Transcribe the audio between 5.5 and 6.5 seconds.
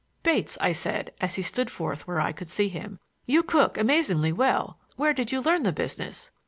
the business?"